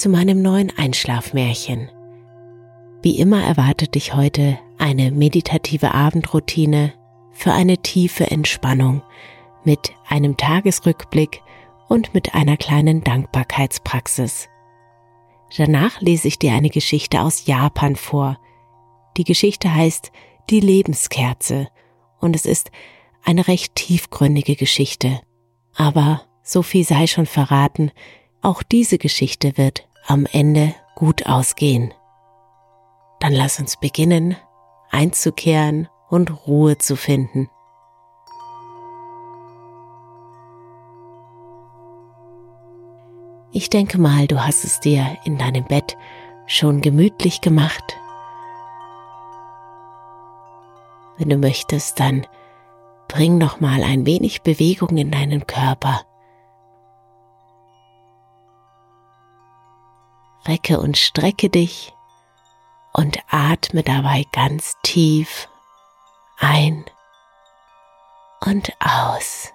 zu 0.00 0.08
meinem 0.08 0.40
neuen 0.40 0.72
Einschlafmärchen. 0.78 1.90
Wie 3.02 3.18
immer 3.18 3.44
erwartet 3.44 3.94
dich 3.94 4.14
heute 4.14 4.58
eine 4.78 5.10
meditative 5.10 5.92
Abendroutine 5.92 6.94
für 7.32 7.52
eine 7.52 7.76
tiefe 7.76 8.30
Entspannung 8.30 9.02
mit 9.62 9.92
einem 10.08 10.38
Tagesrückblick 10.38 11.42
und 11.86 12.14
mit 12.14 12.34
einer 12.34 12.56
kleinen 12.56 13.04
Dankbarkeitspraxis. 13.04 14.48
Danach 15.54 16.00
lese 16.00 16.28
ich 16.28 16.38
dir 16.38 16.54
eine 16.54 16.70
Geschichte 16.70 17.20
aus 17.20 17.44
Japan 17.44 17.94
vor. 17.94 18.38
Die 19.18 19.24
Geschichte 19.24 19.74
heißt 19.74 20.12
Die 20.48 20.60
Lebenskerze 20.60 21.68
und 22.20 22.34
es 22.34 22.46
ist 22.46 22.70
eine 23.22 23.48
recht 23.48 23.74
tiefgründige 23.74 24.56
Geschichte. 24.56 25.20
Aber 25.74 26.22
so 26.42 26.62
viel 26.62 26.84
sei 26.84 27.06
schon 27.06 27.26
verraten, 27.26 27.90
auch 28.40 28.62
diese 28.62 28.96
Geschichte 28.96 29.58
wird 29.58 29.89
am 30.10 30.26
Ende 30.26 30.74
gut 30.96 31.26
ausgehen. 31.26 31.94
Dann 33.20 33.32
lass 33.32 33.60
uns 33.60 33.76
beginnen, 33.76 34.36
einzukehren 34.90 35.88
und 36.08 36.48
Ruhe 36.48 36.78
zu 36.78 36.96
finden. 36.96 37.48
Ich 43.52 43.70
denke 43.70 43.98
mal, 43.98 44.26
du 44.26 44.44
hast 44.44 44.64
es 44.64 44.80
dir 44.80 45.16
in 45.24 45.38
deinem 45.38 45.64
Bett 45.64 45.96
schon 46.46 46.80
gemütlich 46.80 47.40
gemacht. 47.40 47.96
Wenn 51.18 51.28
du 51.28 51.36
möchtest, 51.36 52.00
dann 52.00 52.26
bring 53.06 53.38
noch 53.38 53.60
mal 53.60 53.84
ein 53.84 54.06
wenig 54.06 54.42
Bewegung 54.42 54.96
in 54.96 55.12
deinen 55.12 55.46
Körper. 55.46 56.00
Recke 60.46 60.80
und 60.80 60.96
strecke 60.96 61.50
dich 61.50 61.94
und 62.92 63.18
atme 63.28 63.82
dabei 63.82 64.24
ganz 64.32 64.76
tief 64.82 65.48
ein 66.38 66.84
und 68.40 68.72
aus. 68.80 69.52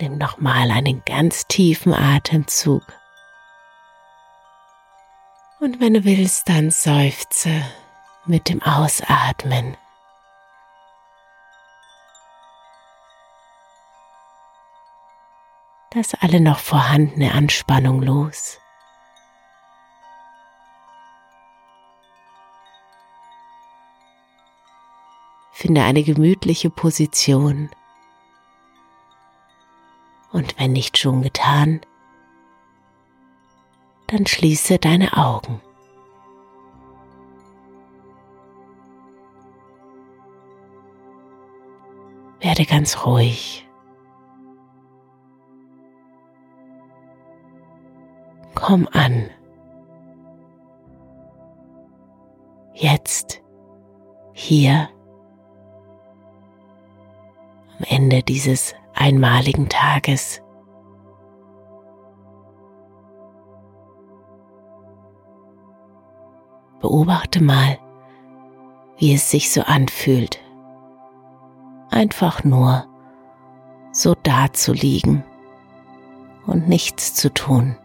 Nimm 0.00 0.16
nochmal 0.16 0.70
einen 0.70 1.02
ganz 1.04 1.46
tiefen 1.46 1.92
Atemzug. 1.92 2.82
Und 5.60 5.78
wenn 5.78 5.92
du 5.92 6.04
willst, 6.04 6.48
dann 6.48 6.70
seufze 6.70 7.62
mit 8.24 8.48
dem 8.48 8.62
Ausatmen. 8.62 9.76
Lass 15.92 16.14
alle 16.14 16.40
noch 16.40 16.60
vorhandene 16.60 17.32
Anspannung 17.32 18.00
los. 18.00 18.58
Finde 25.50 25.82
eine 25.82 26.04
gemütliche 26.04 26.70
Position. 26.70 27.70
Und 30.32 30.58
wenn 30.60 30.72
nicht 30.72 30.96
schon 30.96 31.22
getan, 31.22 31.80
dann 34.06 34.26
schließe 34.26 34.78
deine 34.78 35.16
Augen. 35.16 35.60
Werde 42.38 42.64
ganz 42.64 43.04
ruhig. 43.04 43.66
Komm 48.60 48.86
an. 48.92 49.30
Jetzt, 52.74 53.42
hier, 54.32 54.88
am 57.78 57.84
Ende 57.88 58.22
dieses 58.22 58.74
einmaligen 58.94 59.68
Tages. 59.68 60.42
Beobachte 66.80 67.42
mal, 67.42 67.78
wie 68.98 69.14
es 69.14 69.30
sich 69.30 69.50
so 69.52 69.62
anfühlt, 69.62 70.38
einfach 71.90 72.44
nur 72.44 72.86
so 73.92 74.14
da 74.22 74.52
zu 74.52 74.72
liegen 74.72 75.24
und 76.46 76.68
nichts 76.68 77.14
zu 77.14 77.32
tun. 77.32 77.76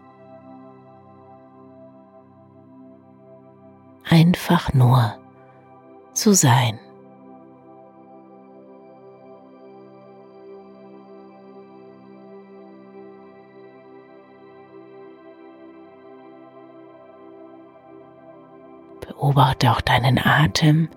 Einfach 4.10 4.74
nur 4.74 5.16
zu 6.14 6.34
sein. 6.34 6.80
Beobachte 19.02 19.72
auch 19.72 19.82
deinen 19.82 20.20
Atem, 20.20 20.90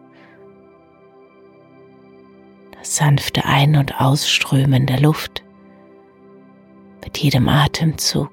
das 2.78 2.96
sanfte 2.96 3.44
Ein- 3.44 3.76
und 3.76 4.00
Ausströmen 4.00 4.86
der 4.86 5.00
Luft 5.00 5.42
mit 7.04 7.18
jedem 7.18 7.48
Atemzug. 7.48 8.30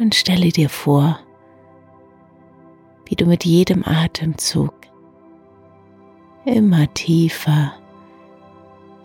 Und 0.00 0.14
stelle 0.14 0.48
dir 0.48 0.68
vor, 0.68 1.20
wie 3.04 3.14
du 3.14 3.26
mit 3.26 3.44
jedem 3.44 3.84
Atemzug 3.84 4.72
immer 6.44 6.92
tiefer, 6.94 7.74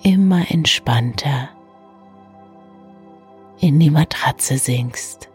immer 0.03 0.49
entspannter 0.49 1.49
in 3.59 3.79
die 3.79 3.89
Matratze 3.89 4.57
sinkst. 4.57 5.29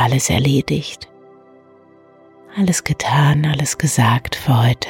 Alles 0.00 0.30
erledigt, 0.30 1.10
alles 2.56 2.84
getan, 2.84 3.44
alles 3.44 3.76
gesagt 3.76 4.34
für 4.34 4.66
heute. 4.66 4.88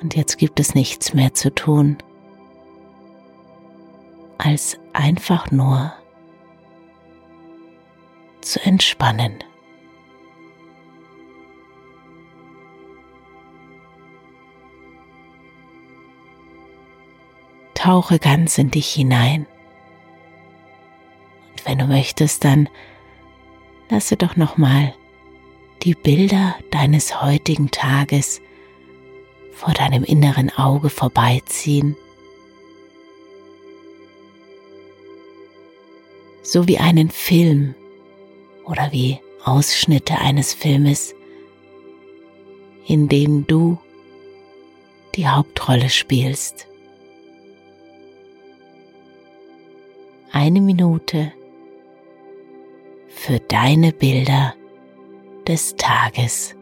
Und 0.00 0.14
jetzt 0.14 0.38
gibt 0.38 0.60
es 0.60 0.76
nichts 0.76 1.12
mehr 1.12 1.34
zu 1.34 1.52
tun, 1.52 1.98
als 4.38 4.78
einfach 4.92 5.50
nur 5.50 5.92
zu 8.42 8.60
entspannen. 8.60 9.42
Tauche 17.84 18.18
ganz 18.18 18.56
in 18.56 18.70
dich 18.70 18.88
hinein. 18.88 19.46
Und 21.50 21.66
wenn 21.66 21.78
du 21.78 21.84
möchtest, 21.84 22.42
dann 22.42 22.70
lasse 23.90 24.16
doch 24.16 24.36
noch 24.36 24.56
mal 24.56 24.94
die 25.82 25.94
Bilder 25.94 26.56
deines 26.70 27.20
heutigen 27.20 27.70
Tages 27.70 28.40
vor 29.52 29.74
deinem 29.74 30.02
inneren 30.02 30.48
Auge 30.56 30.88
vorbeiziehen. 30.88 31.94
So 36.42 36.66
wie 36.66 36.78
einen 36.78 37.10
Film 37.10 37.74
oder 38.64 38.92
wie 38.92 39.20
Ausschnitte 39.44 40.16
eines 40.16 40.54
Filmes, 40.54 41.14
in 42.86 43.10
denen 43.10 43.46
du 43.46 43.76
die 45.16 45.28
Hauptrolle 45.28 45.90
spielst. 45.90 46.66
Eine 50.36 50.60
Minute 50.60 51.32
für 53.06 53.38
deine 53.38 53.92
Bilder 53.92 54.56
des 55.46 55.76
Tages. 55.76 56.56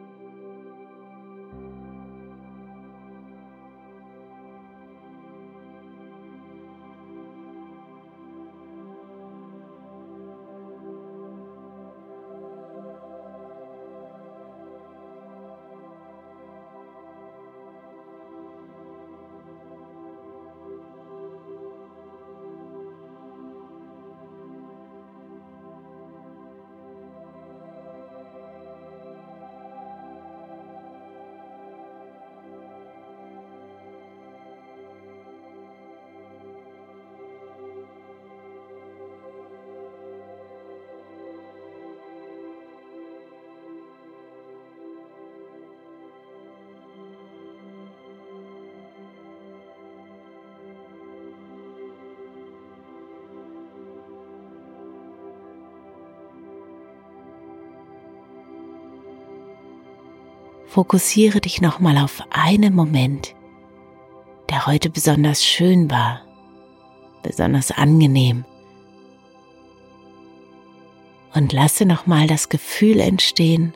Fokussiere 60.72 61.42
dich 61.42 61.60
nochmal 61.60 61.98
auf 61.98 62.22
einen 62.30 62.74
Moment, 62.74 63.34
der 64.48 64.66
heute 64.66 64.88
besonders 64.88 65.44
schön 65.44 65.90
war, 65.90 66.22
besonders 67.22 67.70
angenehm. 67.72 68.46
Und 71.34 71.52
lasse 71.52 71.84
nochmal 71.84 72.26
das 72.26 72.48
Gefühl 72.48 73.00
entstehen, 73.00 73.74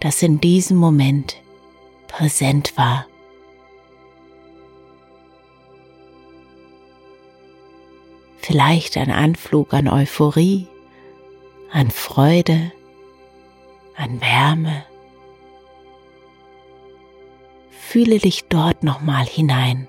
das 0.00 0.20
in 0.22 0.40
diesem 0.40 0.78
Moment 0.78 1.36
präsent 2.08 2.76
war. 2.76 3.06
Vielleicht 8.38 8.96
ein 8.96 9.12
Anflug 9.12 9.72
an 9.74 9.86
Euphorie, 9.86 10.66
an 11.70 11.92
Freude, 11.92 12.72
an 13.94 14.20
Wärme 14.20 14.89
fühle 17.90 18.20
dich 18.20 18.44
dort 18.44 18.84
nochmal 18.84 19.24
hinein. 19.26 19.88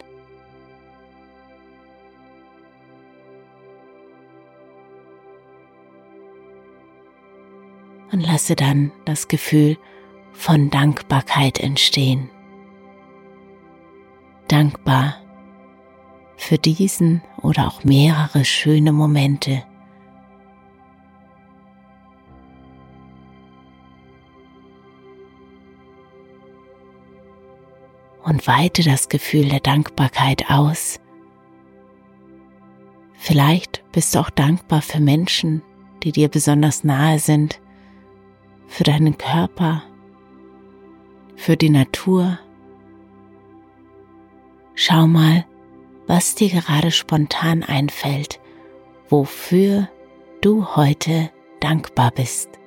Und 8.11 8.21
lasse 8.21 8.55
dann 8.55 8.91
das 9.05 9.27
Gefühl 9.27 9.77
von 10.33 10.71
Dankbarkeit 10.71 11.59
entstehen. 11.59 12.31
Dankbar 14.47 15.17
für 16.37 16.57
diesen 16.57 17.21
oder 17.43 17.67
auch 17.67 17.83
mehrere 17.83 18.45
schöne 18.45 18.93
Momente, 18.93 19.61
weite 28.47 28.83
das 28.83 29.09
Gefühl 29.09 29.49
der 29.49 29.59
Dankbarkeit 29.59 30.49
aus. 30.49 30.99
Vielleicht 33.13 33.83
bist 33.91 34.15
du 34.15 34.19
auch 34.19 34.29
dankbar 34.29 34.81
für 34.81 34.99
Menschen, 34.99 35.61
die 36.03 36.11
dir 36.11 36.27
besonders 36.27 36.83
nahe 36.83 37.19
sind, 37.19 37.59
für 38.67 38.83
deinen 38.83 39.17
Körper, 39.17 39.83
für 41.35 41.57
die 41.57 41.69
Natur. 41.69 42.39
Schau 44.75 45.05
mal, 45.07 45.45
was 46.07 46.35
dir 46.35 46.49
gerade 46.49 46.91
spontan 46.91 47.63
einfällt, 47.63 48.39
wofür 49.09 49.87
du 50.41 50.75
heute 50.75 51.29
dankbar 51.59 52.11
bist. 52.11 52.60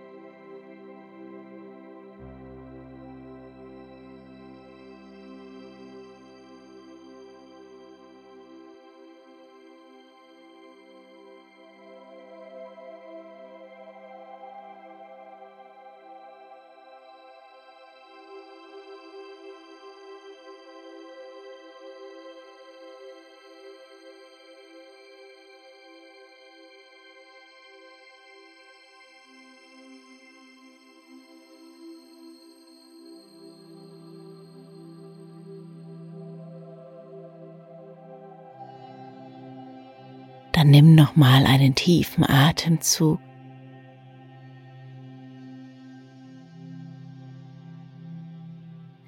Dann 40.64 40.70
nimm 40.70 40.94
noch 40.94 41.14
mal 41.14 41.44
einen 41.44 41.74
tiefen 41.74 42.24
Atemzug. 42.24 43.20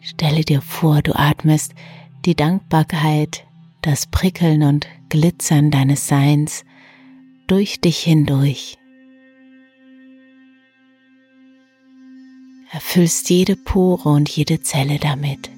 Stelle 0.02 0.42
dir 0.42 0.60
vor, 0.60 1.00
du 1.00 1.18
atmest 1.18 1.74
die 2.26 2.34
Dankbarkeit, 2.34 3.46
das 3.80 4.06
Prickeln 4.06 4.64
und 4.64 4.86
Glitzern 5.08 5.70
deines 5.70 6.08
Seins 6.08 6.66
durch 7.46 7.80
dich 7.80 8.00
hindurch. 8.00 8.76
Erfüllst 12.70 13.30
jede 13.30 13.56
Pore 13.56 14.10
und 14.10 14.28
jede 14.28 14.60
Zelle 14.60 14.98
damit. 14.98 15.55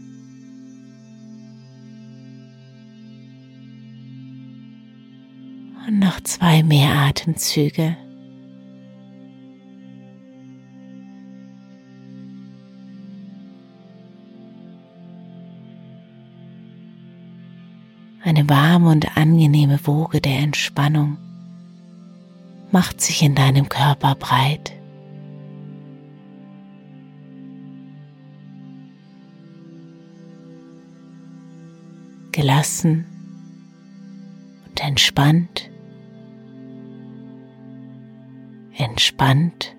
Zwei 6.28 6.62
mehr 6.62 6.94
Atemzüge. 6.94 7.96
Eine 18.22 18.46
warme 18.46 18.90
und 18.90 19.16
angenehme 19.16 19.80
Woge 19.86 20.20
der 20.20 20.40
Entspannung 20.40 21.16
macht 22.70 23.00
sich 23.00 23.22
in 23.22 23.34
deinem 23.34 23.68
Körper 23.68 24.14
breit. 24.14 24.74
gelassen 32.30 33.04
und 34.68 34.80
entspannt, 34.80 35.57
entspannt 38.98 39.76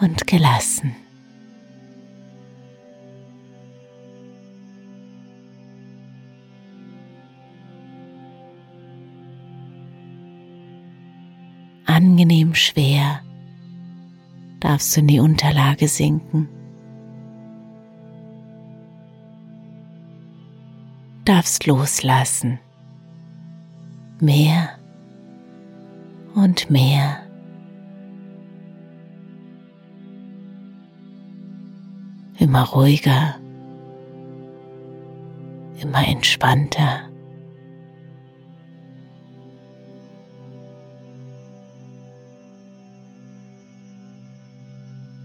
und 0.00 0.26
gelassen. 0.26 0.96
Angenehm 11.84 12.54
schwer 12.54 13.20
darfst 14.60 14.96
du 14.96 15.00
in 15.00 15.08
die 15.08 15.20
Unterlage 15.20 15.88
sinken. 15.88 16.48
Darfst 21.26 21.66
loslassen. 21.66 22.58
Mehr 24.20 24.70
und 26.36 26.70
mehr. 26.70 27.22
Immer 32.38 32.62
ruhiger, 32.64 33.34
immer 35.80 36.06
entspannter. 36.06 37.00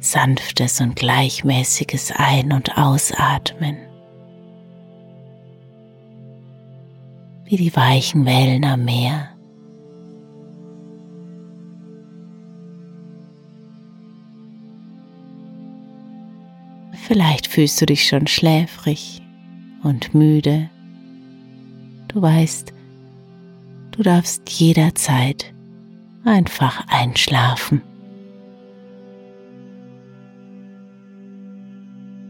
sanftes 0.04 0.82
und 0.82 0.98
gleichmäßiges 0.98 2.12
Ein- 2.12 2.52
und 2.52 2.78
Ausatmen, 2.78 3.78
wie 7.46 7.56
die 7.56 7.74
weichen 7.76 8.26
Wellen 8.26 8.66
am 8.66 8.84
Meer. 8.84 9.31
Vielleicht 17.12 17.48
fühlst 17.48 17.82
du 17.82 17.86
dich 17.86 18.08
schon 18.08 18.26
schläfrig 18.26 19.22
und 19.84 20.14
müde. 20.14 20.70
Du 22.08 22.22
weißt, 22.22 22.72
du 23.92 24.02
darfst 24.02 24.50
jederzeit 24.50 25.54
einfach 26.24 26.88
einschlafen. 26.88 27.82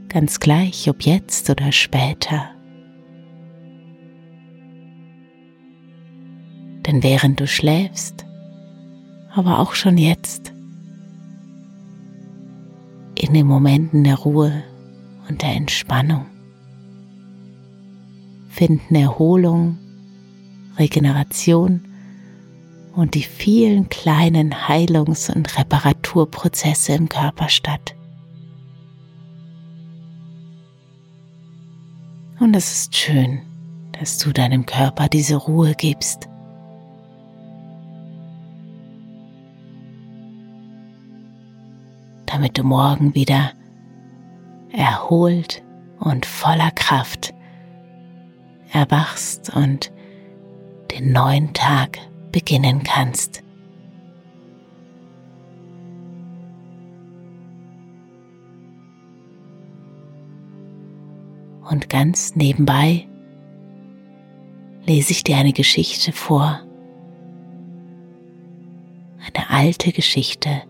ganz 0.10 0.40
gleich 0.40 0.90
ob 0.90 1.04
jetzt 1.04 1.52
oder 1.52 1.72
später. 1.72 2.50
Denn 6.88 7.04
während 7.04 7.40
du 7.40 7.46
schläfst, 7.46 8.26
aber 9.32 9.60
auch 9.60 9.76
schon 9.76 10.00
jetzt, 10.00 10.52
in 13.14 13.36
den 13.36 13.46
Momenten 13.46 14.04
der 14.04 14.18
Ruhe 14.18 14.64
und 15.32 15.42
der 15.42 15.56
Entspannung, 15.56 16.26
finden 18.50 18.96
Erholung, 18.96 19.78
Regeneration 20.78 21.88
und 22.94 23.16
die 23.16 23.24
vielen 23.24 23.88
kleinen 23.88 24.68
Heilungs- 24.68 25.34
und 25.34 25.58
Reparaturprozesse 25.58 26.92
im 26.96 27.08
Körper 27.08 27.48
statt. 27.48 27.96
Und 32.42 32.54
es 32.54 32.74
ist 32.74 32.96
schön, 32.98 33.40
dass 33.98 34.18
du 34.18 34.34
deinem 34.34 34.66
Körper 34.66 35.08
diese 35.08 35.38
Ruhe 35.38 35.76
gibst. 35.76 36.28
Damit 42.26 42.58
du 42.58 42.64
morgen 42.64 43.16
wieder 43.16 43.54
erholt 44.72 45.64
und 46.00 46.26
voller 46.26 46.72
Kraft 46.72 47.34
erwachst 48.72 49.54
und 49.56 49.92
den 50.92 51.12
neuen 51.12 51.54
Tag 51.54 52.00
beginnen 52.32 52.84
kannst. 52.84 53.44
und 61.72 61.90
ganz 61.90 62.36
nebenbei 62.36 63.08
lese 64.86 65.12
ich 65.12 65.24
dir 65.24 65.38
eine 65.38 65.54
Geschichte 65.54 66.12
vor. 66.12 66.60
Eine 69.20 69.50
alte 69.50 69.92
Geschichte 69.94 70.64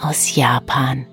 aus 0.00 0.36
Japan. 0.36 1.06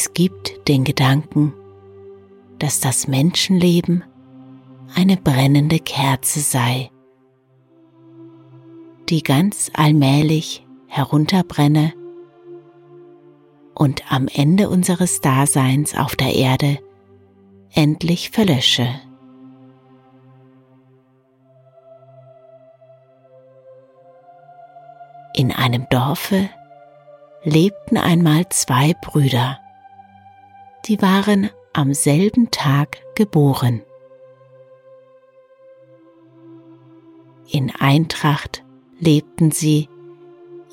Es 0.00 0.14
gibt 0.14 0.68
den 0.68 0.84
Gedanken, 0.84 1.52
dass 2.60 2.78
das 2.78 3.08
Menschenleben 3.08 4.04
eine 4.94 5.16
brennende 5.16 5.80
Kerze 5.80 6.38
sei, 6.38 6.92
die 9.08 9.24
ganz 9.24 9.72
allmählich 9.74 10.64
herunterbrenne 10.86 11.94
und 13.74 14.12
am 14.12 14.28
Ende 14.28 14.68
unseres 14.68 15.20
Daseins 15.20 15.96
auf 15.96 16.14
der 16.14 16.32
Erde 16.32 16.78
endlich 17.72 18.30
verlösche. 18.30 18.88
In 25.34 25.50
einem 25.50 25.88
Dorfe 25.90 26.48
lebten 27.42 27.96
einmal 27.96 28.48
zwei 28.50 28.94
Brüder 29.02 29.58
die 30.88 31.00
waren 31.02 31.50
am 31.74 31.92
selben 31.92 32.50
Tag 32.50 32.96
geboren. 33.14 33.82
In 37.50 37.70
Eintracht 37.78 38.64
lebten 38.98 39.50
sie, 39.50 39.88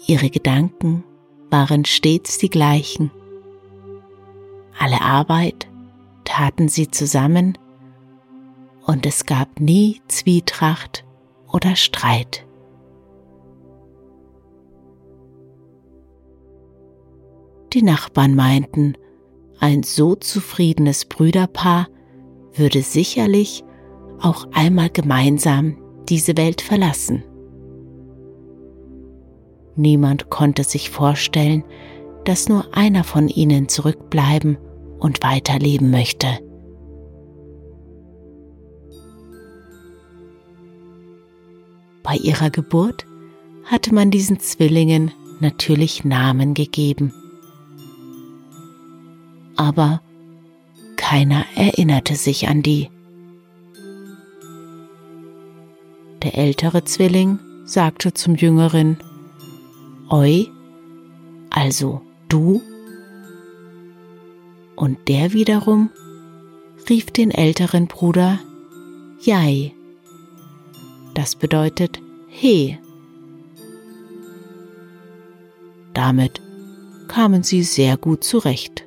ihre 0.07 0.29
Gedanken 0.29 1.03
waren 1.49 1.83
stets 1.83 2.37
die 2.37 2.49
gleichen. 2.49 3.11
Alle 4.79 5.01
Arbeit 5.01 5.67
taten 6.23 6.69
sie 6.69 6.89
zusammen 6.89 7.57
und 8.85 9.05
es 9.05 9.25
gab 9.25 9.59
nie 9.59 10.01
Zwietracht 10.07 11.05
oder 11.51 11.75
Streit. 11.75 12.45
Die 17.73 17.81
Nachbarn 17.81 18.35
meinten, 18.35 18.95
ein 19.59 19.83
so 19.83 20.15
zufriedenes 20.15 21.05
Brüderpaar 21.05 21.87
würde 22.53 22.81
sicherlich 22.81 23.63
auch 24.19 24.47
einmal 24.53 24.89
gemeinsam 24.89 25.77
diese 26.09 26.37
Welt 26.37 26.61
verlassen. 26.61 27.23
Niemand 29.75 30.29
konnte 30.29 30.63
sich 30.63 30.89
vorstellen, 30.89 31.63
dass 32.23 32.47
nur 32.47 32.75
einer 32.75 33.03
von 33.03 33.27
ihnen 33.27 33.67
zurückbleiben 33.67 34.57
und 34.99 35.21
weiterleben 35.23 35.91
möchte. 35.91 36.27
Bei 42.03 42.15
ihrer 42.15 42.49
Geburt 42.49 43.05
hatte 43.65 43.93
man 43.93 44.11
diesen 44.11 44.39
Zwillingen 44.39 45.11
natürlich 45.39 46.05
Namen 46.05 46.53
gegeben 46.53 47.13
aber 49.55 50.01
keiner 50.95 51.45
erinnerte 51.55 52.15
sich 52.15 52.47
an 52.47 52.61
die. 52.61 52.89
Der 56.23 56.37
ältere 56.37 56.83
Zwilling 56.83 57.39
sagte 57.65 58.13
zum 58.13 58.35
jüngeren, 58.35 58.97
Oi, 60.09 60.47
also 61.49 62.01
du? 62.29 62.61
Und 64.75 65.07
der 65.07 65.33
wiederum 65.33 65.89
rief 66.89 67.11
den 67.11 67.31
älteren 67.31 67.87
Bruder 67.87 68.39
Jai. 69.21 69.73
Das 71.13 71.35
bedeutet 71.35 71.99
He. 72.27 72.77
Damit 75.93 76.41
kamen 77.07 77.43
sie 77.43 77.63
sehr 77.63 77.97
gut 77.97 78.23
zurecht. 78.23 78.84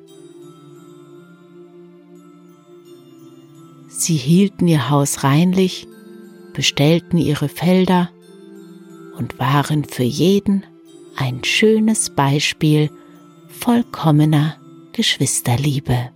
Sie 3.99 4.15
hielten 4.15 4.65
ihr 4.69 4.89
Haus 4.89 5.25
reinlich, 5.25 5.85
bestellten 6.53 7.17
ihre 7.17 7.49
Felder 7.49 8.09
und 9.17 9.39
waren 9.39 9.83
für 9.83 10.03
jeden 10.03 10.63
ein 11.17 11.43
schönes 11.43 12.09
Beispiel 12.09 12.89
vollkommener 13.49 14.55
Geschwisterliebe. 14.93 16.11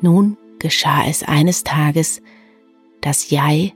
Nun 0.00 0.36
geschah 0.58 1.06
es 1.06 1.22
eines 1.22 1.62
Tages, 1.62 2.20
dass 3.00 3.30
Jai 3.30 3.74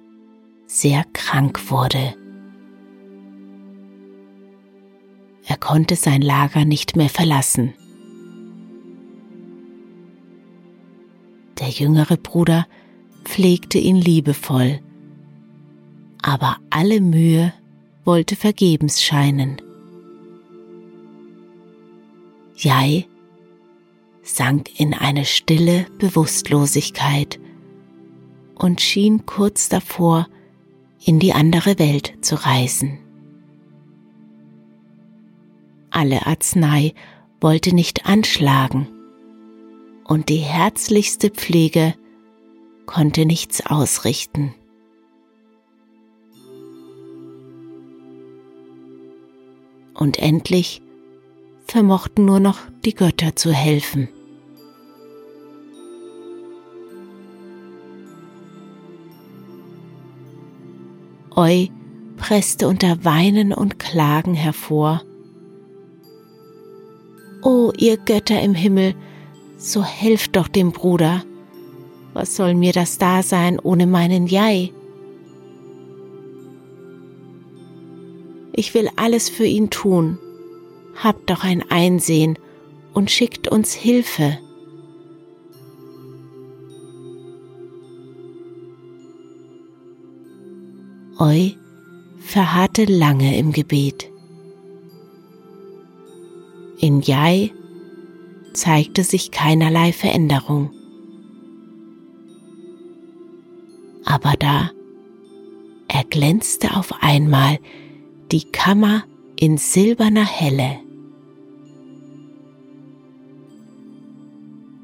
sehr 0.67 1.05
krank 1.13 1.71
wurde. 1.71 2.17
Er 5.47 5.57
konnte 5.59 5.95
sein 5.95 6.23
Lager 6.23 6.65
nicht 6.65 6.97
mehr 6.97 7.09
verlassen. 7.09 7.75
Der 11.64 11.73
jüngere 11.73 12.18
Bruder 12.18 12.66
pflegte 13.25 13.78
ihn 13.78 13.97
liebevoll, 13.97 14.80
aber 16.21 16.59
alle 16.68 17.00
Mühe 17.00 17.54
wollte 18.04 18.37
vergebens 18.37 19.02
scheinen. 19.02 19.62
Jai 22.54 23.06
sank 24.23 24.78
in 24.78 24.92
eine 24.92 25.25
stille 25.25 25.87
Bewusstlosigkeit 25.99 27.40
und 28.56 28.83
schien 28.83 29.25
kurz 29.25 29.71
davor, 29.71 30.28
in 31.02 31.18
die 31.18 31.33
andere 31.33 31.78
Welt 31.78 32.12
zu 32.21 32.35
reisen. 32.35 32.99
Alle 35.88 36.26
Arznei 36.26 36.92
wollte 37.40 37.75
nicht 37.75 38.04
anschlagen, 38.04 38.87
und 40.05 40.29
die 40.29 40.37
herzlichste 40.37 41.31
Pflege 41.31 41.95
konnte 42.87 43.27
nichts 43.27 43.65
ausrichten. 43.67 44.55
Und 49.95 50.19
endlich 50.19 50.83
vermochten 51.67 52.25
nur 52.25 52.41
noch 52.41 52.59
die 52.85 52.95
Götter 52.95 53.37
zu 53.37 53.53
helfen. 53.53 54.09
Eu 61.37 61.67
presste 62.17 62.69
unter 62.69 63.05
Weinen 63.05 63.53
und 63.53 63.79
Klagen 63.79 64.35
hervor. 64.35 65.03
O 67.43 67.73
ihr 67.77 67.97
Götter 67.97 68.41
im 68.41 68.55
Himmel, 68.55 68.95
so 69.64 69.83
helft 69.83 70.37
doch 70.37 70.49
dem 70.49 70.73
Bruder. 70.73 71.25
Was 72.12 72.37
soll 72.37 72.54
mir 72.54 72.73
das 72.73 72.99
Dasein 72.99 73.59
ohne 73.59 73.87
meinen 73.87 74.26
Jai? 74.26 74.73
Ich 78.52 78.75
will 78.75 78.88
alles 78.97 79.28
für 79.28 79.47
ihn 79.47 79.71
tun. 79.71 80.18
Habt 80.94 81.30
doch 81.30 81.42
ein 81.42 81.64
Einsehen 81.71 82.38
und 82.92 83.11
schickt 83.11 83.49
uns 83.49 83.73
Hilfe. 83.73 84.38
Eu 91.18 91.50
verharrte 92.21 92.85
lange 92.85 93.37
im 93.38 93.52
Gebet. 93.52 94.11
In 96.78 97.00
Jai 97.00 97.52
zeigte 98.55 99.05
sich 99.05 99.31
keinerlei 99.31 99.93
Veränderung. 99.93 100.71
Aber 104.05 104.35
da 104.38 104.71
erglänzte 105.88 106.77
auf 106.77 107.03
einmal 107.03 107.59
die 108.33 108.45
Kammer 108.45 109.05
in 109.38 109.59
silberner 109.59 110.27
Helle. 110.27 110.81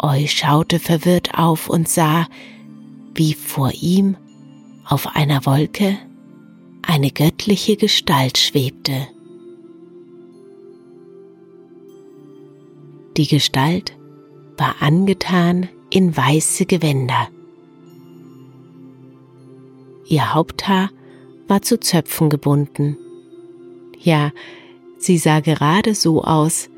Eu 0.02 0.26
schaute 0.26 0.78
verwirrt 0.78 1.34
auf 1.34 1.68
und 1.68 1.88
sah, 1.88 2.26
wie 3.14 3.34
vor 3.34 3.72
ihm 3.80 4.16
auf 4.86 5.14
einer 5.14 5.44
Wolke 5.44 5.98
eine 6.82 7.10
göttliche 7.10 7.76
Gestalt 7.76 8.38
schwebte. 8.38 9.08
Die 13.20 13.26
Gestalt 13.26 13.98
war 14.56 14.76
angetan 14.80 15.68
in 15.90 16.16
weiße 16.16 16.64
Gewänder. 16.64 17.28
Ihr 20.06 20.32
Haupthaar 20.32 20.88
war 21.46 21.60
zu 21.60 21.78
Zöpfen 21.78 22.30
gebunden. 22.30 22.96
Ja, 23.98 24.32
sie 24.96 25.18
sah 25.18 25.40
gerade 25.40 25.94
so 25.94 26.24
aus, 26.24 26.70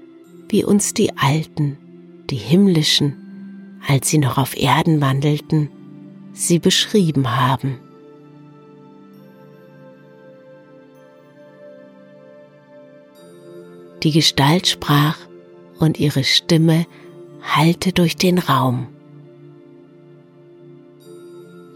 wie 0.49 0.65
uns 0.65 0.95
die 0.95 1.17
Alten, 1.17 1.79
die 2.29 2.39
himmlischen, 2.39 3.79
als 3.87 4.09
sie 4.09 4.19
noch 4.19 4.37
auf 4.37 4.57
Erden 4.57 5.01
wandelten, 5.01 5.71
sie 6.33 6.59
beschrieben 6.59 7.37
haben. 7.37 7.79
Die 14.03 14.11
Gestalt 14.11 14.67
sprach 14.67 15.19
und 15.83 15.99
ihre 15.99 16.23
Stimme 16.23 16.87
hallte 17.43 17.93
durch 17.93 18.17
den 18.17 18.39
Raum. 18.39 18.87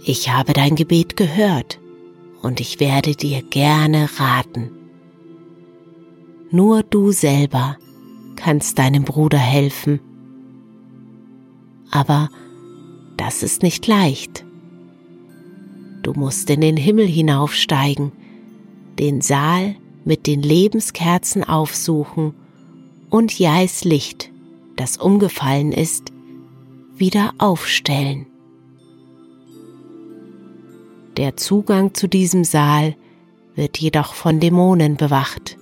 Ich 0.04 0.30
habe 0.32 0.52
dein 0.52 0.76
Gebet 0.76 1.16
gehört 1.16 1.80
und 2.40 2.60
ich 2.60 2.78
werde 2.78 3.16
dir 3.16 3.42
gerne 3.42 4.08
raten. 4.18 4.70
Nur 6.52 6.84
du 6.84 7.10
selber 7.10 7.76
kannst 8.36 8.78
deinem 8.78 9.02
Bruder 9.02 9.38
helfen. 9.38 9.98
Aber 11.90 12.28
das 13.16 13.42
ist 13.42 13.64
nicht 13.64 13.88
leicht. 13.88 14.44
Du 16.02 16.12
musst 16.12 16.48
in 16.50 16.60
den 16.60 16.76
Himmel 16.76 17.06
hinaufsteigen, 17.06 18.12
den 19.00 19.20
Saal 19.20 19.74
mit 20.04 20.28
den 20.28 20.42
Lebenskerzen 20.42 21.42
aufsuchen 21.42 22.34
und 23.10 23.38
Jais 23.38 23.84
Licht, 23.84 24.30
das 24.76 24.96
umgefallen 24.96 25.72
ist, 25.72 26.12
wieder 26.96 27.34
aufstellen. 27.38 28.26
Der 31.16 31.36
Zugang 31.36 31.94
zu 31.94 32.08
diesem 32.08 32.44
Saal 32.44 32.94
wird 33.54 33.78
jedoch 33.78 34.14
von 34.14 34.38
Dämonen 34.38 34.96
bewacht. 34.96 35.56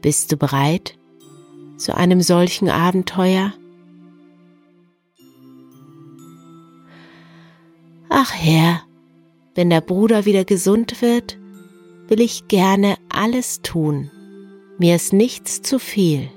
Bist 0.00 0.32
du 0.32 0.36
bereit 0.36 0.98
zu 1.76 1.94
einem 1.94 2.20
solchen 2.22 2.68
Abenteuer? 2.68 3.52
Ach 8.08 8.32
Herr, 8.32 8.82
wenn 9.54 9.70
der 9.70 9.80
Bruder 9.80 10.24
wieder 10.24 10.44
gesund 10.44 11.02
wird, 11.02 11.38
will 12.08 12.20
ich 12.20 12.48
gerne 12.48 12.96
alles 13.08 13.60
tun. 13.60 14.10
Mir 14.78 14.96
ist 14.96 15.12
nichts 15.12 15.62
zu 15.62 15.78
viel. 15.78 16.28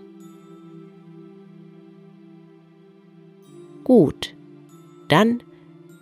Gut, 3.84 4.36
dann 5.08 5.42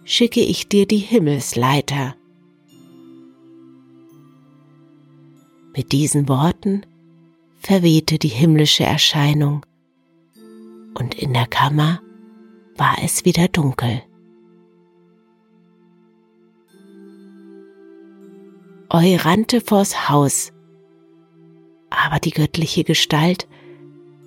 schicke 0.03 0.41
ich 0.41 0.67
dir 0.67 0.85
die 0.85 0.97
Himmelsleiter. 0.97 2.15
Mit 5.75 5.91
diesen 5.91 6.27
Worten 6.27 6.85
verwehte 7.57 8.17
die 8.17 8.27
himmlische 8.27 8.83
Erscheinung 8.83 9.65
und 10.93 11.15
in 11.15 11.33
der 11.33 11.47
Kammer 11.47 12.01
war 12.77 12.97
es 13.03 13.25
wieder 13.25 13.47
dunkel. 13.47 14.01
Eu 18.89 19.17
rannte 19.17 19.59
vors 19.61 20.09
Haus, 20.09 20.53
aber 21.89 22.19
die 22.19 22.31
göttliche 22.31 22.83
Gestalt 22.83 23.47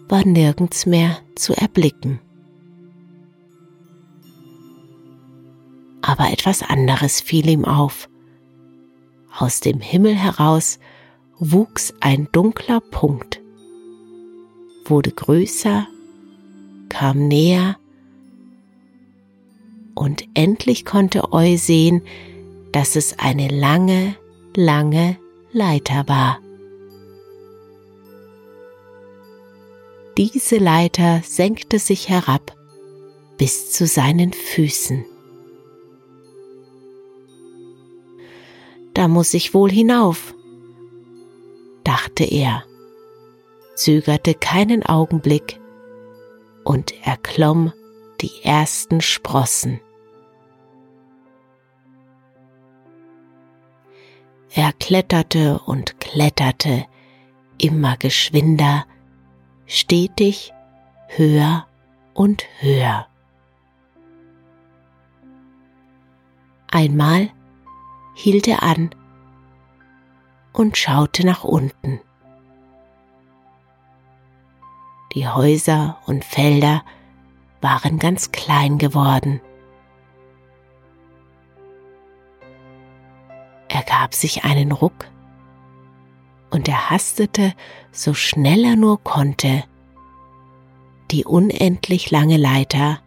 war 0.09 0.27
nirgends 0.27 0.87
mehr 0.87 1.19
zu 1.35 1.55
erblicken. 1.55 2.21
Aber 6.01 6.33
etwas 6.33 6.63
anderes 6.63 7.21
fiel 7.21 7.49
ihm 7.49 7.65
auf. 7.65 8.09
Aus 9.37 9.61
dem 9.61 9.81
Himmel 9.81 10.15
heraus 10.15 10.79
wuchs 11.39 11.95
ein 12.01 12.29
dunkler 12.33 12.81
Punkt, 12.81 13.41
wurde 14.85 15.13
größer, 15.13 15.87
kam 16.89 17.29
näher 17.29 17.77
und 19.95 20.25
endlich 20.35 20.85
konnte 20.85 21.33
Eu 21.33 21.57
sehen, 21.57 22.03
dass 22.73 22.97
es 22.97 23.19
eine 23.19 23.49
lange, 23.49 24.17
lange 24.57 25.17
Leiter 25.53 26.09
war. 26.09 26.39
Diese 30.19 30.57
Leiter 30.57 31.21
senkte 31.23 31.79
sich 31.79 32.09
herab 32.09 32.57
bis 33.37 33.71
zu 33.71 33.87
seinen 33.87 34.33
Füßen. 34.33 35.05
Da 38.95 39.07
muss 39.07 39.33
ich 39.33 39.55
wohl 39.55 39.71
hinauf, 39.71 40.35
dachte 41.85 42.25
er, 42.25 42.65
zögerte 43.77 44.35
keinen 44.35 44.83
Augenblick 44.85 45.61
und 46.65 46.93
erklomm 47.07 47.73
die 48.21 48.43
ersten 48.43 49.01
Sprossen. 49.01 49.81
Er 54.51 54.73
kletterte 54.73 55.61
und 55.65 56.01
kletterte 56.01 56.87
immer 57.59 57.97
geschwinder, 57.97 58.85
stetig 59.69 60.53
höher 61.09 61.67
und 62.15 62.45
höher. 62.61 63.07
Einmal 66.71 67.31
hielt 68.15 68.49
er 68.49 68.63
an 68.63 68.91
und 70.53 70.77
schaute 70.77 71.25
nach 71.25 71.45
unten. 71.45 72.01
Die 75.13 75.29
Häuser 75.29 75.99
und 76.07 76.25
Felder 76.25 76.83
waren 77.61 77.99
ganz 77.99 78.33
klein 78.33 78.79
geworden. 78.79 79.41
Er 83.69 83.83
gab 83.83 84.15
sich 84.15 84.45
einen 84.45 84.73
Ruck 84.73 85.11
und 86.51 86.69
er 86.69 86.91
hastete, 86.91 87.55
so 87.93 88.15
schnell 88.15 88.65
er 88.65 88.77
nur 88.77 89.03
konnte, 89.03 89.65
die 91.11 91.25
unendlich 91.25 92.11
lange 92.11 92.37
Leiter 92.37 93.01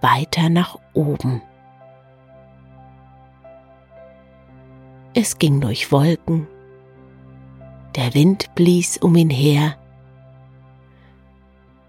weiter 0.00 0.48
nach 0.48 0.78
oben. 0.92 1.42
Es 5.14 5.38
ging 5.38 5.60
durch 5.60 5.90
Wolken, 5.90 6.46
der 7.96 8.14
Wind 8.14 8.54
blies 8.54 8.96
um 8.98 9.16
ihn 9.16 9.30
her, 9.30 9.76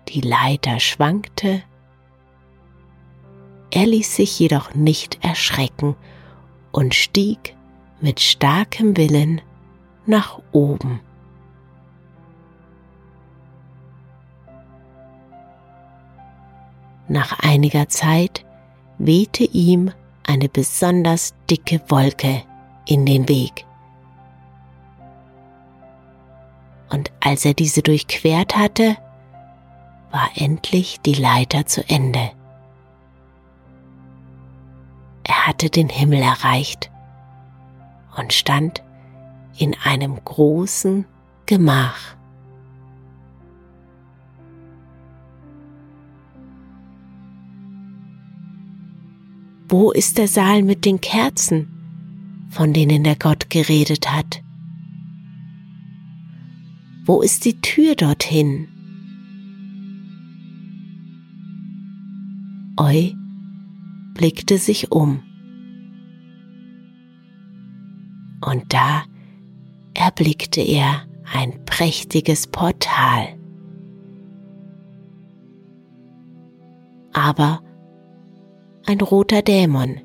die 0.09 0.21
Leiter 0.21 0.79
schwankte, 0.79 1.63
er 3.73 3.85
ließ 3.85 4.15
sich 4.17 4.37
jedoch 4.37 4.73
nicht 4.73 5.23
erschrecken 5.23 5.95
und 6.73 6.93
stieg 6.93 7.55
mit 8.01 8.19
starkem 8.19 8.97
Willen 8.97 9.41
nach 10.11 10.39
oben. 10.51 10.99
Nach 17.07 17.39
einiger 17.39 17.87
Zeit 17.87 18.45
wehte 18.97 19.43
ihm 19.45 19.91
eine 20.27 20.49
besonders 20.49 21.33
dicke 21.49 21.81
Wolke 21.87 22.43
in 22.85 23.05
den 23.05 23.27
Weg. 23.27 23.65
Und 26.89 27.11
als 27.21 27.45
er 27.45 27.53
diese 27.53 27.81
durchquert 27.81 28.57
hatte, 28.57 28.97
war 30.11 30.29
endlich 30.35 30.99
die 30.99 31.13
Leiter 31.13 31.65
zu 31.65 31.87
Ende. 31.89 32.31
Er 35.23 35.47
hatte 35.47 35.69
den 35.69 35.87
Himmel 35.87 36.21
erreicht 36.21 36.91
und 38.17 38.33
stand 38.33 38.83
in 39.61 39.75
einem 39.83 40.15
großen 40.23 41.05
Gemach. 41.45 42.15
Wo 49.69 49.91
ist 49.91 50.17
der 50.17 50.27
Saal 50.27 50.63
mit 50.63 50.83
den 50.83 50.99
Kerzen? 50.99 51.81
von 52.51 52.73
denen 52.73 53.03
der 53.03 53.15
Gott 53.15 53.49
geredet 53.49 54.11
hat? 54.11 54.43
Wo 57.05 57.21
ist 57.21 57.45
die 57.45 57.59
Tür 57.61 57.95
dorthin? 57.95 58.67
Eu 62.77 63.11
blickte 64.13 64.57
sich 64.57 64.91
um. 64.91 65.23
Und 68.41 68.73
da 68.73 69.03
erblickte 70.01 70.61
er 70.61 71.03
ein 71.31 71.63
prächtiges 71.65 72.47
Portal. 72.47 73.37
Aber 77.13 77.61
ein 78.87 78.99
roter 78.99 79.43
Dämon 79.43 80.01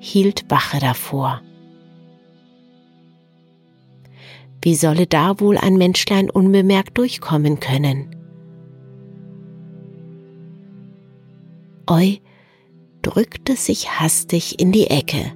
hielt 0.00 0.50
Wache 0.50 0.80
davor. 0.80 1.40
Wie 4.60 4.74
solle 4.74 5.06
da 5.06 5.38
wohl 5.38 5.56
ein 5.56 5.74
Menschlein 5.76 6.30
unbemerkt 6.30 6.98
durchkommen 6.98 7.60
können? 7.60 8.16
Eu 11.88 12.16
drückte 13.02 13.54
sich 13.54 14.00
hastig 14.00 14.60
in 14.60 14.72
die 14.72 14.88
Ecke. 14.88 15.32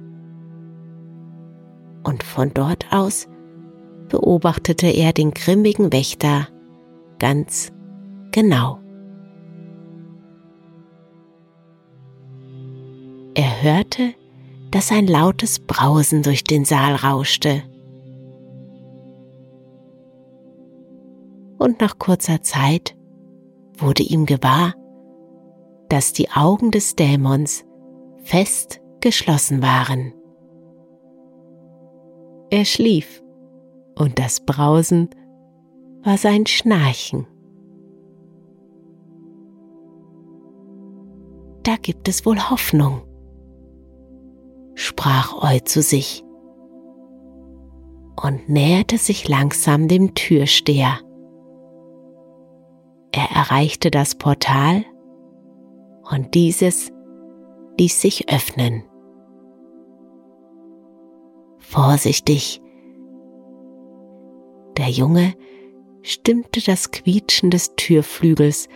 Und 2.03 2.21
von 2.21 2.53
dort 2.53 2.91
aus 2.91 3.27
beobachtete 4.13 4.85
er 4.85 5.11
den 5.11 5.31
grimmigen 5.31 5.91
Wächter 5.91 6.47
ganz 7.17 7.71
genau. 8.31 8.77
Er 13.33 13.63
hörte, 13.63 14.13
dass 14.69 14.91
ein 14.91 15.07
lautes 15.07 15.57
Brausen 15.57 16.21
durch 16.21 16.43
den 16.43 16.63
Saal 16.63 16.93
rauschte 16.93 17.63
und 21.57 21.81
nach 21.81 21.97
kurzer 21.97 22.43
Zeit 22.43 22.95
wurde 23.79 24.03
ihm 24.03 24.27
gewahr, 24.27 24.75
dass 25.89 26.13
die 26.13 26.29
Augen 26.29 26.69
des 26.69 26.95
Dämons 26.95 27.65
fest 28.23 28.79
geschlossen 29.01 29.63
waren. 29.63 30.13
Er 32.51 32.65
schlief 32.65 33.22
und 33.95 34.19
das 34.19 34.45
Brausen 34.45 35.09
war 36.03 36.17
sein 36.17 36.45
Schnarchen. 36.45 37.27
Da 41.63 41.75
gibt 41.81 42.07
es 42.09 42.25
wohl 42.25 42.49
Hoffnung, 42.49 43.01
sprach 44.75 45.33
Eu 45.41 45.59
zu 45.59 45.81
sich 45.81 46.23
und 48.21 48.49
näherte 48.49 48.97
sich 48.97 49.27
langsam 49.27 49.87
dem 49.87 50.13
Türsteher. 50.13 50.99
Er 53.11 53.29
erreichte 53.35 53.91
das 53.91 54.15
Portal 54.15 54.83
und 56.11 56.33
dieses 56.33 56.91
ließ 57.77 58.01
sich 58.01 58.31
öffnen. 58.31 58.83
Vorsichtig. 61.59 62.62
Der 64.77 64.89
Junge 64.89 65.35
stimmte 66.01 66.61
das 66.61 66.91
Quietschen 66.91 67.51
des 67.51 67.75
Türflügels 67.75 68.67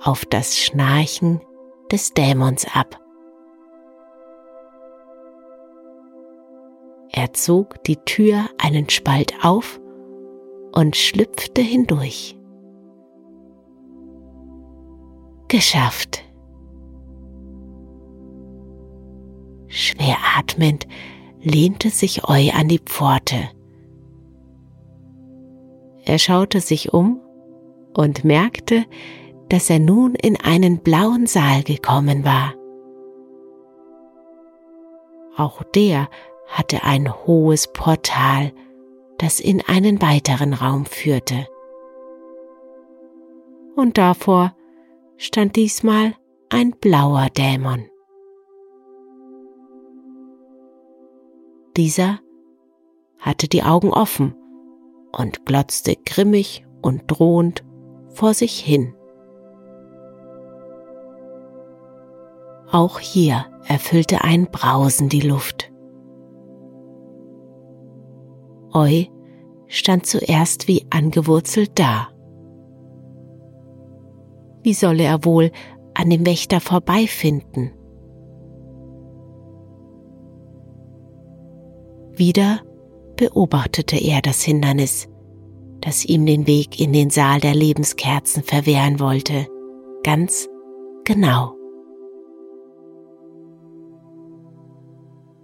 auf 0.00 0.24
das 0.26 0.58
Schnarchen 0.58 1.40
des 1.90 2.12
Dämons 2.12 2.66
ab. 2.72 3.00
Er 7.10 7.32
zog 7.32 7.82
die 7.84 7.96
Tür 7.96 8.48
einen 8.58 8.88
Spalt 8.90 9.34
auf 9.42 9.80
und 10.72 10.94
schlüpfte 10.94 11.62
hindurch. 11.62 12.36
Geschafft. 15.48 16.22
Schwer 19.68 20.16
atmend 20.36 20.86
lehnte 21.40 21.90
sich 21.90 22.28
Eu 22.28 22.50
an 22.52 22.68
die 22.68 22.78
Pforte. 22.78 23.48
Er 26.08 26.18
schaute 26.18 26.60
sich 26.60 26.94
um 26.94 27.20
und 27.94 28.24
merkte, 28.24 28.86
dass 29.50 29.68
er 29.68 29.78
nun 29.78 30.14
in 30.14 30.40
einen 30.40 30.78
blauen 30.78 31.26
Saal 31.26 31.62
gekommen 31.62 32.24
war. 32.24 32.54
Auch 35.36 35.62
der 35.62 36.08
hatte 36.46 36.82
ein 36.82 37.12
hohes 37.26 37.70
Portal, 37.74 38.52
das 39.18 39.38
in 39.38 39.60
einen 39.60 40.00
weiteren 40.00 40.54
Raum 40.54 40.86
führte. 40.86 41.46
Und 43.76 43.98
davor 43.98 44.56
stand 45.18 45.56
diesmal 45.56 46.14
ein 46.48 46.70
blauer 46.70 47.28
Dämon. 47.36 47.84
Dieser 51.76 52.20
hatte 53.18 53.46
die 53.46 53.62
Augen 53.62 53.92
offen 53.92 54.34
und 55.16 55.46
glotzte 55.46 55.96
grimmig 55.96 56.66
und 56.82 57.02
drohend 57.06 57.64
vor 58.08 58.34
sich 58.34 58.58
hin. 58.60 58.94
Auch 62.70 62.98
hier 62.98 63.46
erfüllte 63.66 64.22
ein 64.22 64.46
Brausen 64.50 65.08
die 65.08 65.20
Luft. 65.20 65.72
Eu 68.74 69.04
stand 69.66 70.06
zuerst 70.06 70.68
wie 70.68 70.86
angewurzelt 70.90 71.78
da. 71.78 72.08
Wie 74.62 74.74
solle 74.74 75.04
er 75.04 75.24
wohl 75.24 75.50
an 75.94 76.10
dem 76.10 76.26
Wächter 76.26 76.60
vorbeifinden? 76.60 77.72
Wieder 82.12 82.60
beobachtete 83.18 83.96
er 83.96 84.22
das 84.22 84.42
Hindernis, 84.42 85.08
das 85.80 86.06
ihm 86.06 86.24
den 86.24 86.46
Weg 86.46 86.80
in 86.80 86.94
den 86.94 87.10
Saal 87.10 87.40
der 87.40 87.54
Lebenskerzen 87.54 88.42
verwehren 88.42 89.00
wollte, 89.00 89.46
ganz 90.02 90.48
genau. 91.04 91.54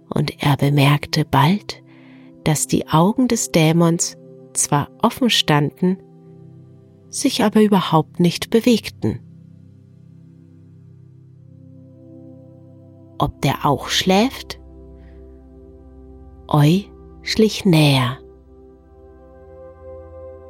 Und 0.09 0.41
er 0.41 0.55
bemerkte 0.57 1.25
bald, 1.25 1.83
dass 2.45 2.67
die 2.67 2.87
Augen 2.87 3.27
des 3.27 3.51
Dämons 3.51 4.17
zwar 4.53 4.89
offen 5.01 5.29
standen, 5.29 5.97
sich 7.09 7.43
aber 7.43 7.61
überhaupt 7.61 8.19
nicht 8.19 8.49
bewegten. 8.49 9.19
Ob 13.17 13.41
der 13.41 13.65
auch 13.65 13.89
schläft? 13.89 14.59
Eu 16.47 16.94
schlich 17.25 17.65
näher. 17.65 18.19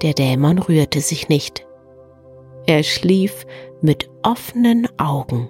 Der 0.01 0.13
Dämon 0.13 0.59
rührte 0.59 0.99
sich 0.99 1.29
nicht. 1.29 1.65
Er 2.67 2.83
schlief 2.83 3.45
mit 3.81 4.09
offenen 4.23 4.87
Augen. 4.99 5.49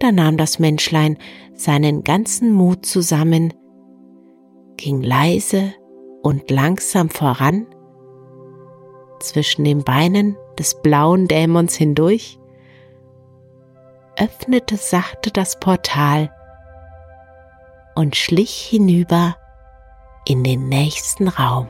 Da 0.00 0.12
nahm 0.12 0.36
das 0.36 0.58
Menschlein 0.58 1.18
seinen 1.54 2.02
ganzen 2.04 2.52
Mut 2.52 2.84
zusammen, 2.84 3.54
ging 4.76 5.02
leise 5.02 5.72
und 6.22 6.50
langsam 6.50 7.10
voran, 7.10 7.66
zwischen 9.20 9.64
den 9.64 9.82
Beinen 9.82 10.36
des 10.58 10.80
blauen 10.82 11.26
Dämons 11.26 11.74
hindurch, 11.76 12.38
öffnete 14.16 14.76
sachte 14.76 15.30
das 15.30 15.58
Portal 15.58 16.30
und 17.98 18.14
schlich 18.14 18.60
hinüber 18.60 19.36
in 20.24 20.44
den 20.44 20.68
nächsten 20.68 21.26
Raum. 21.26 21.66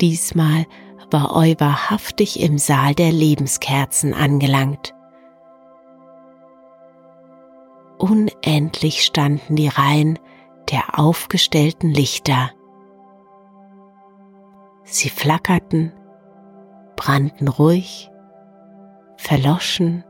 Diesmal 0.00 0.66
war 1.12 1.36
Eu 1.36 1.54
wahrhaftig 1.58 2.40
im 2.40 2.58
Saal 2.58 2.96
der 2.96 3.12
Lebenskerzen 3.12 4.12
angelangt. 4.12 4.96
Unendlich 7.98 9.04
standen 9.04 9.54
die 9.54 9.68
Reihen 9.68 10.18
der 10.72 10.98
aufgestellten 10.98 11.90
Lichter. 11.90 12.50
Sie 14.82 15.08
flackerten, 15.08 15.92
brannten 16.96 17.46
ruhig, 17.46 18.10
verloschen, 19.16 20.02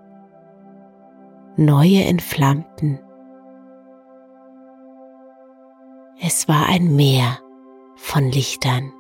neue 1.59 2.05
entflammten. 2.05 3.01
Es 6.21 6.47
war 6.47 6.67
ein 6.67 6.95
Meer 6.95 7.41
von 7.97 8.31
Lichtern. 8.31 8.93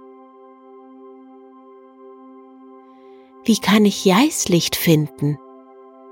Wie 3.45 3.59
kann 3.59 3.85
ich 3.85 4.05
Jeislicht 4.05 4.75
finden? 4.75 5.39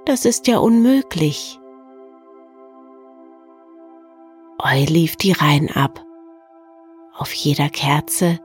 Das 0.04 0.24
ist 0.24 0.46
ja 0.46 0.59
unmöglich. 0.59 1.59
Eu 4.62 4.85
lief 4.85 5.16
die 5.16 5.32
Reihen 5.32 5.70
ab. 5.70 6.04
Auf 7.12 7.32
jeder 7.32 7.68
Kerze 7.70 8.38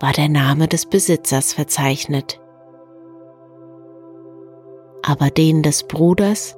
war 0.00 0.12
der 0.12 0.30
Name 0.30 0.66
des 0.66 0.86
Besitzers 0.86 1.52
verzeichnet. 1.52 2.40
Aber 5.02 5.30
den 5.30 5.62
des 5.62 5.84
Bruders 5.86 6.57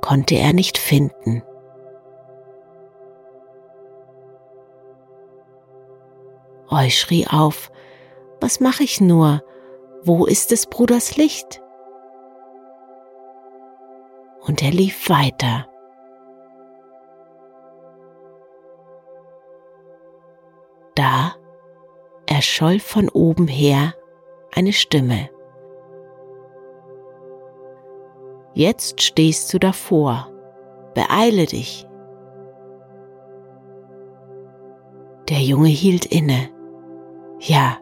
konnte 0.00 0.34
er 0.36 0.52
nicht 0.52 0.78
finden. 0.78 1.42
Eu 6.70 6.88
schrie 6.88 7.26
auf, 7.26 7.70
was 8.40 8.60
mache 8.60 8.84
ich 8.84 9.00
nur? 9.00 9.42
wo 10.02 10.26
ist 10.26 10.50
des 10.50 10.66
Bruders 10.66 11.16
Licht? 11.16 11.62
Und 14.40 14.62
er 14.62 14.70
lief 14.70 15.08
weiter. 15.08 15.66
Da 20.94 21.34
erscholl 22.26 22.80
von 22.80 23.08
oben 23.08 23.46
her 23.46 23.94
eine 24.52 24.72
Stimme. 24.72 25.28
Jetzt 28.52 29.02
stehst 29.02 29.52
du 29.52 29.58
davor, 29.58 30.28
beeile 30.94 31.46
dich. 31.46 31.86
Der 35.28 35.40
Junge 35.40 35.68
hielt 35.68 36.06
inne. 36.06 36.48
Ja, 37.38 37.78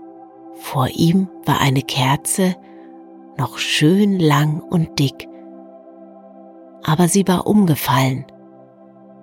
vor 0.54 0.88
ihm 0.88 1.28
war 1.46 1.60
eine 1.60 1.82
Kerze, 1.82 2.54
noch 3.38 3.58
schön 3.58 4.18
lang 4.18 4.60
und 4.60 4.98
dick, 4.98 5.28
aber 6.84 7.08
sie 7.08 7.26
war 7.26 7.46
umgefallen 7.46 8.26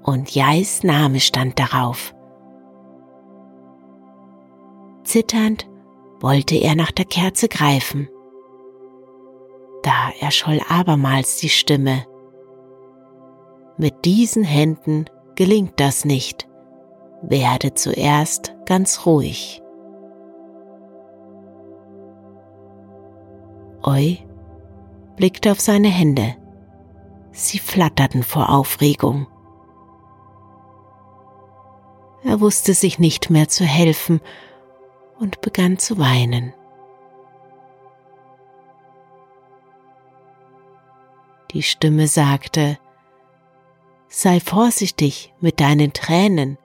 und 0.03 0.33
Jais 0.33 0.83
Name 0.83 1.19
stand 1.19 1.59
darauf. 1.59 2.15
Zitternd 5.03 5.67
wollte 6.19 6.55
er 6.55 6.75
nach 6.75 6.91
der 6.91 7.05
Kerze 7.05 7.47
greifen. 7.47 8.07
Da 9.85 10.09
erscholl 10.19 10.61
abermals 10.67 11.37
die 11.37 11.49
Stimme. 11.49 12.07
Mit 13.77 14.03
diesen 14.03 14.43
Händen 14.43 15.05
gelingt 15.35 15.79
das 15.79 16.05
nicht. 16.05 16.47
Werde 17.21 17.75
zuerst 17.75 18.55
ganz 18.65 19.05
ruhig. 19.05 19.61
Eu 23.83 24.15
blickte 25.17 25.51
auf 25.51 25.61
seine 25.61 25.89
Hände. 25.89 26.35
Sie 27.31 27.59
flatterten 27.59 28.23
vor 28.23 28.49
Aufregung. 28.49 29.27
Er 32.23 32.41
wusste 32.41 32.73
sich 32.73 32.97
nicht 32.97 33.29
mehr 33.29 33.49
zu 33.49 33.65
helfen 33.65 34.19
und 35.19 35.41
begann 35.41 35.77
zu 35.77 35.99
weinen. 35.99 36.55
Die 41.55 41.63
Stimme 41.63 42.09
sagte, 42.09 42.77
Sei 44.09 44.41
vorsichtig 44.41 45.33
mit 45.39 45.61
deinen 45.61 45.93
Tränen, 45.93 46.57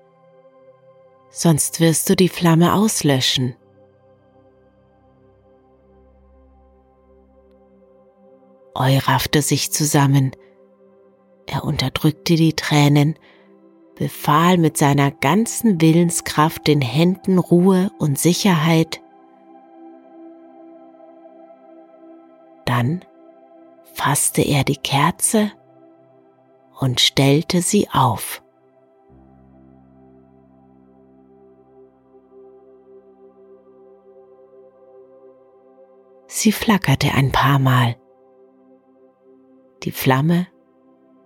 sonst 1.31 1.79
wirst 1.79 2.11
du 2.11 2.17
die 2.17 2.29
Flamme 2.29 2.75
auslöschen. 2.75 3.55
Eu 8.75 8.99
raffte 8.99 9.43
sich 9.43 9.71
zusammen. 9.71 10.33
Er 11.47 11.63
unterdrückte 11.63 12.35
die 12.35 12.55
Tränen, 12.55 13.17
befahl 13.95 14.59
mit 14.59 14.77
seiner 14.77 15.13
ganzen 15.13 15.81
Willenskraft 15.81 16.67
den 16.67 16.81
Händen 16.81 17.39
Ruhe 17.39 17.93
und 18.01 18.19
Sicherheit. 18.19 19.01
Dann 22.65 23.05
fasste 23.95 24.43
er 24.43 24.65
die 24.65 24.77
Kerze 24.77 25.53
und 26.79 27.01
stellte 27.01 27.63
sie 27.63 27.89
auf. 27.93 28.43
Sie 36.27 36.53
flackerte 36.53 37.13
ein 37.13 37.33
paar 37.33 37.59
Mal. 37.59 37.97
Die 39.83 39.91
Flamme 39.91 40.47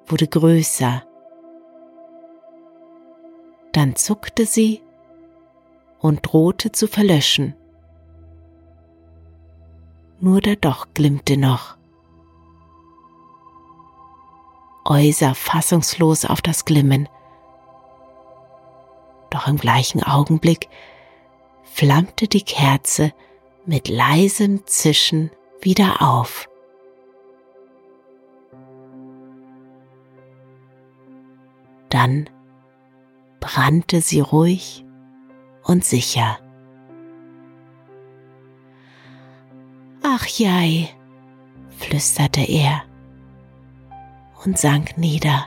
wurde 0.06 0.26
größer. 0.26 1.04
Dann 3.72 3.96
zuckte 3.96 4.46
sie 4.46 4.82
und 6.00 6.20
drohte 6.22 6.72
zu 6.72 6.88
verlöschen. 6.88 7.54
Nur 10.20 10.40
der 10.40 10.56
Doch 10.56 10.88
glimmte 10.94 11.36
noch. 11.36 11.76
Euser 14.84 15.34
fassungslos 15.34 16.24
auf 16.24 16.42
das 16.42 16.64
Glimmen. 16.64 17.08
Doch 19.30 19.48
im 19.48 19.56
gleichen 19.56 20.02
Augenblick 20.02 20.68
flammte 21.62 22.28
die 22.28 22.42
Kerze 22.42 23.12
mit 23.66 23.88
leisem 23.88 24.66
Zischen 24.66 25.30
wieder 25.60 26.02
auf. 26.02 26.48
Dann 31.88 32.28
brannte 33.40 34.00
sie 34.00 34.20
ruhig 34.20 34.84
und 35.62 35.84
sicher. 35.84 36.38
Ach 40.02 40.26
jei, 40.26 40.90
flüsterte 41.78 42.42
er 42.42 42.82
und 44.44 44.58
sank 44.58 44.98
nieder. 44.98 45.46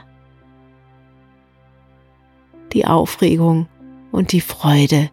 Die 2.72 2.86
Aufregung 2.86 3.68
und 4.12 4.32
die 4.32 4.40
Freude 4.40 5.10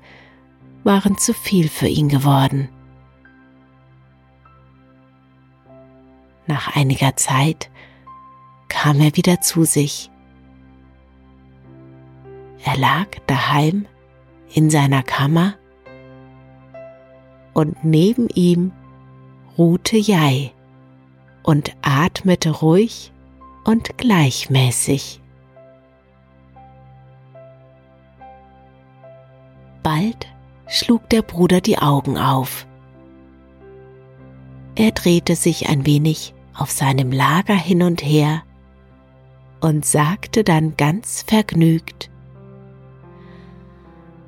waren 0.84 1.18
zu 1.18 1.34
viel 1.34 1.70
für 1.70 1.88
ihn 1.88 2.10
geworden. 2.10 2.70
Nach 6.48 6.76
einiger 6.76 7.16
Zeit 7.16 7.72
kam 8.68 9.00
er 9.00 9.16
wieder 9.16 9.42
zu 9.42 9.64
sich. 9.64 10.12
Er 12.64 12.78
lag 12.78 13.08
daheim 13.28 13.88
in 14.54 14.70
seiner 14.70 15.02
Kammer 15.02 15.56
und 17.54 17.84
neben 17.84 18.28
ihm 18.30 18.72
ruhte 19.58 19.98
Jai 19.98 20.52
und 21.44 21.72
atmete 21.82 22.52
ruhig 22.52 23.12
und 23.66 23.98
gleichmäßig. 23.98 25.20
Bald 29.84 30.28
schlug 30.68 31.10
der 31.10 31.22
Bruder 31.22 31.62
die 31.62 31.78
Augen 31.78 32.18
auf. 32.18 32.66
Er 34.76 34.92
drehte 34.92 35.36
sich 35.36 35.70
ein 35.70 35.86
wenig 35.86 36.34
auf 36.54 36.72
seinem 36.72 37.12
Lager 37.12 37.56
hin 37.56 37.84
und 37.84 38.04
her 38.04 38.44
und 39.62 39.86
sagte 39.86 40.44
dann 40.44 40.78
ganz 40.78 41.24
vergnügt, 41.28 42.10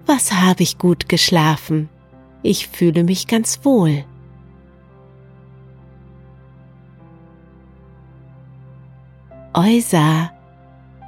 Was 0.05 0.31
habe 0.31 0.63
ich 0.63 0.77
gut 0.77 1.09
geschlafen? 1.09 1.89
Ich 2.43 2.67
fühle 2.67 3.03
mich 3.03 3.27
ganz 3.27 3.65
wohl. 3.65 4.05
Sah, 9.81 10.29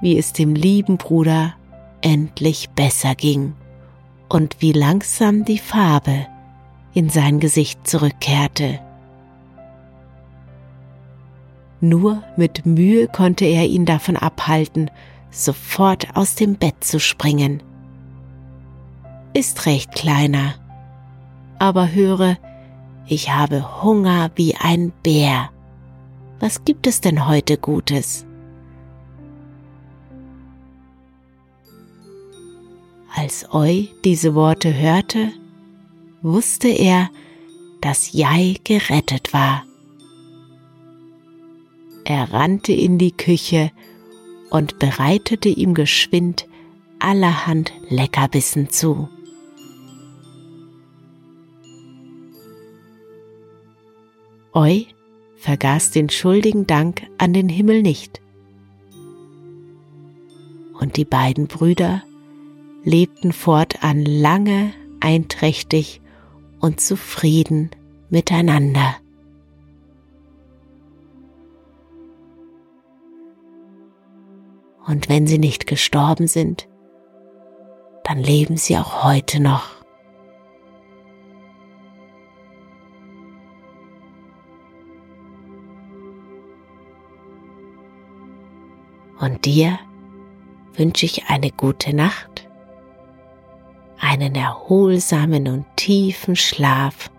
wie 0.02 0.18
es 0.18 0.34
dem 0.34 0.56
lieben 0.56 0.98
Bruder 0.98 1.54
endlich 2.02 2.72
besser 2.72 3.14
ging 3.14 3.54
und 4.28 4.56
wie 4.60 4.72
langsam 4.72 5.46
die 5.46 5.60
Farbe 5.60 6.26
in 6.96 7.10
sein 7.10 7.40
Gesicht 7.40 7.86
zurückkehrte. 7.88 8.80
Nur 11.80 12.24
mit 12.38 12.66
Mühe 12.66 13.08
konnte 13.08 13.46
er 13.46 13.68
ihn 13.68 13.86
davon 13.86 14.18
abhalten, 14.18 14.90
sofort 15.30 16.08
aus 16.16 16.34
dem 16.34 16.56
Bett 16.56 16.84
zu 16.84 17.00
springen. 17.00 17.62
Ist 19.36 19.68
recht 19.68 19.92
kleiner, 19.92 20.56
aber 21.60 21.92
höre, 21.92 22.38
ich 23.06 23.32
habe 23.32 23.84
Hunger 23.84 24.32
wie 24.36 24.56
ein 24.56 24.92
Bär. 25.04 25.52
Was 26.40 26.66
gibt 26.66 26.88
es 26.88 27.00
denn 27.00 27.28
heute 27.28 27.56
Gutes? 27.58 28.26
Als 33.16 33.46
Eu 33.52 33.86
diese 34.04 34.36
Worte 34.36 34.74
hörte, 34.74 35.32
wusste 36.22 36.68
er, 36.68 37.10
dass 37.82 38.14
Jai 38.14 38.56
gerettet 38.64 39.34
war. 39.34 39.64
Er 42.06 42.32
rannte 42.32 42.74
in 42.74 42.98
die 42.98 43.12
Küche 43.12 43.72
und 44.50 44.80
bereitete 44.80 45.50
ihm 45.50 45.74
geschwind 45.74 46.48
allerhand 47.00 47.72
Leckerbissen 47.90 48.70
zu. 48.70 49.10
Eu 54.54 54.84
vergaß 55.38 55.92
den 55.92 56.10
schuldigen 56.10 56.68
Dank 56.68 57.04
an 57.18 57.34
den 57.34 57.48
Himmel 57.48 57.82
nicht. 57.82 58.22
Und 60.80 60.98
die 60.98 61.06
beiden 61.06 61.48
Brüder 61.48 62.04
lebten 62.84 63.34
fortan 63.34 64.06
lange 64.06 64.74
einträchtig 65.00 66.02
und 66.60 66.80
zufrieden 66.80 67.72
miteinander. 68.10 68.96
Und 74.86 75.08
wenn 75.08 75.28
sie 75.28 75.38
nicht 75.38 75.68
gestorben 75.68 76.28
sind, 76.28 76.68
dann 78.04 78.18
leben 78.18 78.58
sie 78.58 78.76
auch 78.78 79.04
heute 79.04 79.40
noch. 79.40 79.80
Und 89.20 89.46
dir 89.46 89.78
wünsche 90.74 91.06
ich 91.06 91.26
eine 91.28 91.52
gute 91.52 91.96
Nacht 91.96 92.49
einen 94.00 94.36
erholsamen 94.36 95.48
und 95.48 95.66
tiefen 95.76 96.36
Schlaf 96.36 97.10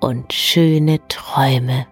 und 0.00 0.32
schöne 0.32 1.00
Träume. 1.08 1.86